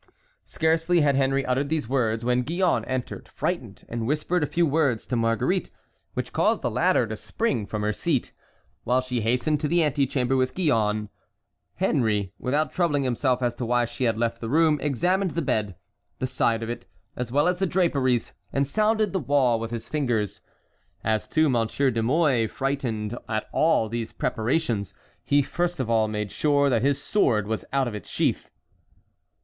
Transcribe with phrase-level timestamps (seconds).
[0.47, 5.05] Scarcely had Henry uttered these words when Gillonne entered, frightened, and whispered a few words
[5.05, 5.69] to Marguerite,
[6.15, 8.33] which caused the latter to spring from her seat.
[8.83, 11.09] While she hastened to the antechamber with Gillonne,
[11.75, 15.75] Henry, without troubling himself as to why she had left the room, examined the bed,
[16.17, 19.87] the side of it, as well as the draperies, and sounded the wall with his
[19.87, 20.41] fingers.
[21.03, 26.31] As to Monsieur de Mouy, frightened at all these preparations, he first of all made
[26.31, 28.49] sure that his sword was out of its sheath.